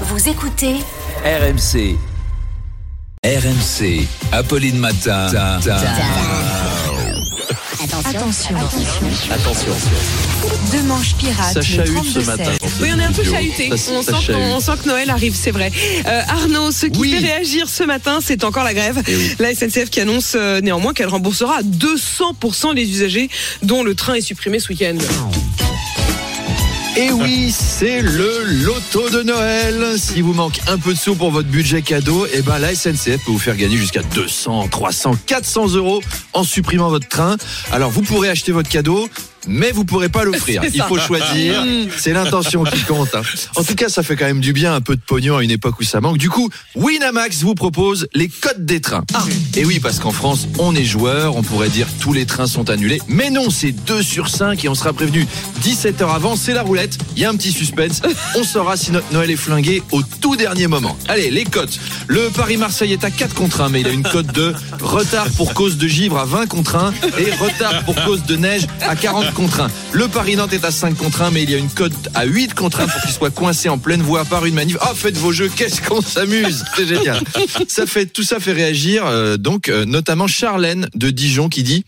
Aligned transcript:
Vous 0.00 0.28
écoutez 0.28 0.74
RMC. 1.24 1.96
RMC. 3.24 4.06
Apolline 4.32 4.78
Matin. 4.78 5.26
Attention. 7.80 8.56
Attention. 9.30 9.72
Deux 10.72 10.82
manches 10.82 11.14
pirates. 11.14 11.52
Ça 11.54 11.60
le 11.60 11.64
chahute 11.64 11.94
32 11.94 12.20
ce 12.20 12.26
matin. 12.26 12.50
Oui, 12.80 12.88
on 12.94 12.98
est 12.98 13.04
un 13.04 13.12
peu 13.12 13.22
chahuté. 13.24 13.70
On 13.72 13.76
sent, 14.02 14.70
on 14.70 14.76
que 14.76 14.88
Noël 14.88 15.10
arrive, 15.10 15.34
c'est 15.36 15.50
vrai. 15.52 15.70
Euh, 16.06 16.20
Arnaud, 16.28 16.72
ce 16.72 16.86
qui 16.86 16.98
Oui. 17.00 17.10
fait 17.12 17.18
réagir 17.26 17.68
ce 17.68 17.84
matin, 17.84 18.18
c'est 18.22 18.42
encore 18.44 18.64
la 18.64 18.74
grève. 18.74 19.00
Eh 19.06 19.14
oui. 19.16 19.36
La 19.38 19.54
SNCF 19.54 19.90
qui 19.90 20.00
annonce 20.00 20.32
euh, 20.34 20.60
néanmoins 20.60 20.92
qu'elle 20.92 21.08
remboursera 21.08 21.58
à 21.58 21.62
200% 21.62 22.74
les 22.74 22.88
usagers 22.90 23.30
dont 23.62 23.82
le 23.84 23.94
train 23.94 24.14
est 24.14 24.20
supprimé 24.22 24.58
ce 24.58 24.68
week-end. 24.70 24.96
Et 26.96 27.10
oui, 27.10 27.50
c'est 27.50 28.02
le 28.02 28.44
loto 28.64 29.10
de 29.10 29.24
Noël. 29.24 29.98
Si 29.98 30.20
vous 30.20 30.32
manque 30.32 30.60
un 30.68 30.78
peu 30.78 30.92
de 30.94 30.98
sous 30.98 31.16
pour 31.16 31.32
votre 31.32 31.48
budget 31.48 31.82
cadeau, 31.82 32.24
eh 32.32 32.40
ben 32.40 32.60
la 32.60 32.72
SNCF 32.72 33.24
peut 33.24 33.32
vous 33.32 33.38
faire 33.40 33.56
gagner 33.56 33.76
jusqu'à 33.76 34.02
200, 34.14 34.68
300, 34.68 35.16
400 35.26 35.74
euros 35.74 36.00
en 36.34 36.44
supprimant 36.44 36.90
votre 36.90 37.08
train. 37.08 37.36
Alors 37.72 37.90
vous 37.90 38.02
pourrez 38.02 38.28
acheter 38.28 38.52
votre 38.52 38.68
cadeau. 38.68 39.08
Mais 39.46 39.70
vous 39.72 39.84
pourrez 39.84 40.08
pas 40.08 40.24
l'offrir. 40.24 40.62
Il 40.72 40.82
faut 40.82 40.98
choisir. 40.98 41.64
C'est 41.98 42.12
l'intention 42.12 42.64
qui 42.64 42.80
compte. 42.82 43.14
hein. 43.14 43.22
En 43.56 43.64
tout 43.64 43.74
cas, 43.74 43.88
ça 43.88 44.02
fait 44.02 44.16
quand 44.16 44.24
même 44.26 44.40
du 44.40 44.52
bien, 44.52 44.74
un 44.74 44.80
peu 44.80 44.96
de 44.96 45.00
pognon 45.00 45.36
à 45.38 45.44
une 45.44 45.50
époque 45.50 45.78
où 45.80 45.84
ça 45.84 46.00
manque. 46.00 46.18
Du 46.18 46.30
coup, 46.30 46.50
Winamax 46.74 47.42
vous 47.42 47.54
propose 47.54 48.08
les 48.14 48.28
codes 48.28 48.64
des 48.64 48.80
trains. 48.80 49.04
Et 49.56 49.64
oui, 49.64 49.80
parce 49.80 49.98
qu'en 49.98 50.12
France, 50.12 50.48
on 50.58 50.74
est 50.74 50.84
joueur, 50.84 51.36
on 51.36 51.42
pourrait 51.42 51.68
dire 51.68 51.86
tous 52.00 52.12
les 52.12 52.26
trains 52.26 52.46
sont 52.46 52.70
annulés. 52.70 53.00
Mais 53.08 53.30
non, 53.30 53.50
c'est 53.50 53.72
2 53.72 54.02
sur 54.02 54.28
5 54.28 54.64
et 54.64 54.68
on 54.68 54.74
sera 54.74 54.92
prévenu 54.92 55.26
17 55.62 56.02
heures 56.02 56.14
avant. 56.14 56.36
C'est 56.36 56.54
la 56.54 56.62
roulette. 56.62 56.98
Il 57.16 57.22
y 57.22 57.24
a 57.24 57.30
un 57.30 57.36
petit 57.36 57.52
suspense. 57.52 58.00
On 58.36 58.42
saura 58.44 58.76
si 58.76 58.90
notre 58.92 59.12
Noël 59.12 59.30
est 59.30 59.36
flingué 59.36 59.82
au 59.92 60.02
tout 60.20 60.36
dernier 60.36 60.66
moment. 60.66 60.96
Allez, 61.08 61.30
les 61.30 61.44
cotes. 61.44 61.78
Le 62.06 62.28
Paris-Marseille 62.30 62.92
est 62.92 63.04
à 63.04 63.10
4 63.10 63.34
contre 63.34 63.60
1, 63.60 63.68
mais 63.68 63.80
il 63.80 63.86
a 63.86 63.90
une 63.90 64.02
cote 64.02 64.32
de 64.32 64.52
retard 64.80 65.26
pour 65.36 65.54
cause 65.54 65.76
de 65.76 65.86
givre 65.86 66.18
à 66.18 66.24
20 66.24 66.46
contre 66.46 66.76
1 66.76 66.92
et 67.18 67.30
retard 67.32 67.84
pour 67.84 67.94
cause 68.04 68.22
de 68.24 68.36
neige 68.36 68.66
à 68.80 68.96
40 68.96 69.32
contre 69.34 69.60
1. 69.60 69.68
Le 69.92 70.08
Paris-Nantes 70.08 70.52
est 70.52 70.64
à 70.64 70.70
5 70.70 70.96
contre 70.96 71.22
1, 71.22 71.30
mais 71.30 71.42
il 71.42 71.50
y 71.50 71.54
a 71.54 71.58
une 71.58 71.68
cote 71.68 71.92
à 72.14 72.24
8 72.24 72.54
contre 72.54 72.80
1 72.80 72.86
pour 72.86 73.02
qu'il 73.02 73.10
soit 73.10 73.30
coincé 73.30 73.68
en 73.68 73.78
pleine 73.78 74.02
voie 74.02 74.24
par 74.24 74.46
une 74.46 74.54
manif. 74.54 74.76
Oh, 74.80 74.94
faites 74.94 75.16
vos 75.16 75.32
jeux, 75.32 75.50
qu'est-ce 75.54 75.82
qu'on 75.82 76.00
s'amuse 76.00 76.64
C'est 76.76 76.86
génial. 76.86 77.20
Ça 77.68 77.86
fait, 77.86 78.06
tout 78.06 78.22
ça 78.22 78.40
fait 78.40 78.52
réagir, 78.52 79.04
euh, 79.06 79.36
donc, 79.36 79.68
euh, 79.68 79.84
notamment 79.84 80.26
Charlène 80.26 80.88
de 80.94 81.10
Dijon 81.10 81.48
qui 81.48 81.62
dit 81.62 81.84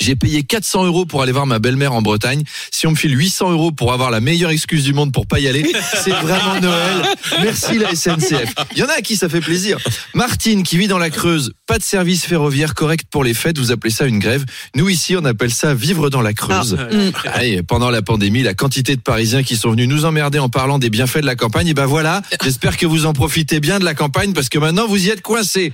j'ai 0.00 0.16
payé 0.16 0.42
400 0.42 0.84
euros 0.86 1.04
pour 1.06 1.22
aller 1.22 1.32
voir 1.32 1.46
ma 1.46 1.58
belle-mère 1.58 1.92
en 1.92 2.02
Bretagne. 2.02 2.42
Si 2.70 2.86
on 2.86 2.90
me 2.92 2.96
file 2.96 3.18
800 3.18 3.50
euros 3.52 3.72
pour 3.72 3.92
avoir 3.92 4.10
la 4.10 4.20
meilleure 4.20 4.50
excuse 4.50 4.84
du 4.84 4.92
monde 4.92 5.12
pour 5.12 5.26
pas 5.26 5.40
y 5.40 5.48
aller, 5.48 5.64
c'est 6.04 6.10
vraiment 6.12 6.60
Noël. 6.60 7.02
Merci 7.42 7.78
la 7.78 7.94
SNCF. 7.94 8.54
Il 8.72 8.78
y 8.78 8.82
en 8.82 8.86
a 8.88 8.94
à 8.98 9.00
qui 9.00 9.16
ça 9.16 9.28
fait 9.28 9.40
plaisir. 9.40 9.78
Martine 10.14 10.62
qui 10.62 10.76
vit 10.78 10.88
dans 10.88 10.98
la 10.98 11.10
Creuse, 11.10 11.52
pas 11.66 11.78
de 11.78 11.82
service 11.82 12.24
ferroviaire 12.24 12.74
correct 12.74 13.06
pour 13.10 13.24
les 13.24 13.34
fêtes. 13.34 13.58
Vous 13.58 13.72
appelez 13.72 13.92
ça 13.92 14.06
une 14.06 14.18
grève. 14.18 14.44
Nous 14.74 14.88
ici, 14.88 15.16
on 15.16 15.24
appelle 15.24 15.50
ça 15.52 15.74
vivre 15.74 16.10
dans 16.10 16.22
la 16.22 16.32
Creuse. 16.32 16.76
Ah, 17.24 17.40
pendant 17.66 17.90
la 17.90 18.02
pandémie, 18.02 18.42
la 18.42 18.54
quantité 18.54 18.96
de 18.96 19.00
Parisiens 19.00 19.42
qui 19.42 19.56
sont 19.56 19.70
venus 19.70 19.88
nous 19.88 20.04
emmerder 20.04 20.38
en 20.38 20.48
parlant 20.48 20.78
des 20.78 20.90
bienfaits 20.90 21.20
de 21.20 21.26
la 21.26 21.36
campagne, 21.36 21.68
et 21.68 21.74
ben 21.74 21.86
voilà. 21.86 22.22
J'espère 22.42 22.76
que 22.76 22.86
vous 22.86 23.06
en 23.06 23.12
profitez 23.12 23.60
bien 23.60 23.78
de 23.78 23.84
la 23.84 23.94
campagne 23.94 24.32
parce 24.32 24.48
que 24.48 24.58
maintenant 24.58 24.86
vous 24.86 25.06
y 25.06 25.08
êtes 25.10 25.22
coincés. 25.22 25.72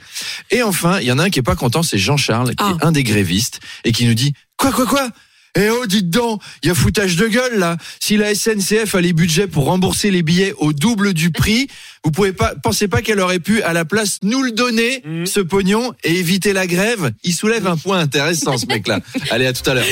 Et 0.50 0.62
enfin, 0.62 0.98
il 1.00 1.06
y 1.06 1.12
en 1.12 1.18
a 1.18 1.24
un 1.24 1.30
qui 1.30 1.38
est 1.38 1.42
pas 1.42 1.56
content, 1.56 1.82
c'est 1.82 1.98
Jean-Charles, 1.98 2.50
qui 2.50 2.56
Ah. 2.58 2.76
est 2.80 2.84
un 2.84 2.92
des 2.92 3.02
grévistes 3.02 3.60
et 3.84 3.92
qui 3.92 4.03
nous 4.06 4.14
dit 4.14 4.32
quoi 4.56 4.72
quoi 4.72 4.86
quoi? 4.86 5.10
Eh 5.56 5.70
oh, 5.70 5.86
dites 5.86 6.10
donc, 6.10 6.42
il 6.64 6.68
y 6.68 6.70
a 6.72 6.74
foutage 6.74 7.14
de 7.14 7.28
gueule 7.28 7.60
là. 7.60 7.76
Si 8.00 8.16
la 8.16 8.34
SNCF 8.34 8.96
a 8.96 9.00
les 9.00 9.12
budgets 9.12 9.46
pour 9.46 9.66
rembourser 9.66 10.10
les 10.10 10.24
billets 10.24 10.52
au 10.58 10.72
double 10.72 11.14
du 11.14 11.30
prix, 11.30 11.68
vous 12.02 12.10
pouvez 12.10 12.32
pas, 12.32 12.54
pensez 12.60 12.88
pas 12.88 13.02
qu'elle 13.02 13.20
aurait 13.20 13.38
pu 13.38 13.62
à 13.62 13.72
la 13.72 13.84
place 13.84 14.18
nous 14.22 14.42
le 14.42 14.50
donner, 14.50 15.04
ce 15.26 15.38
pognon, 15.38 15.94
et 16.02 16.18
éviter 16.18 16.52
la 16.52 16.66
grève 16.66 17.12
Il 17.22 17.32
soulève 17.32 17.68
un 17.68 17.76
point 17.76 18.00
intéressant 18.00 18.58
ce 18.58 18.66
mec-là. 18.66 18.98
Allez, 19.30 19.46
à 19.46 19.52
tout 19.52 19.68
à 19.70 19.74
l'heure. 19.74 19.82